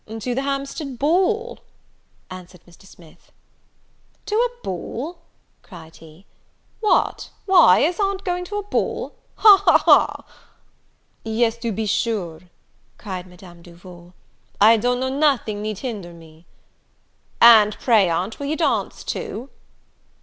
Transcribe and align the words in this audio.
"To 0.07 0.33
the 0.33 0.41
Hampstead 0.41 0.97
ball," 0.97 1.59
answered 2.31 2.61
Mr. 2.65 2.87
Smith. 2.87 3.31
"To 4.25 4.33
a 4.35 4.49
ball!" 4.63 5.19
cried 5.61 5.97
he. 5.97 6.25
"Why, 6.79 7.15
what, 7.45 7.81
is 7.83 7.99
aunt 7.99 8.23
going 8.23 8.43
to 8.45 8.55
a 8.55 8.63
ball? 8.63 9.13
Ha, 9.35 9.57
ha, 9.63 9.77
ha!" 9.77 10.25
"Yes, 11.23 11.55
to 11.59 11.71
be 11.71 11.85
sure," 11.85 12.41
cried 12.97 13.27
Madame 13.27 13.61
Duval; 13.61 14.15
"I 14.59 14.75
don't 14.75 14.99
know 15.01 15.15
nothing 15.15 15.61
need 15.61 15.77
hinder 15.85 16.13
me." 16.13 16.47
"And 17.39 17.77
pray, 17.77 18.09
aunt, 18.09 18.39
will 18.39 18.47
you 18.47 18.55
dance 18.57 19.03
too?" 19.03 19.51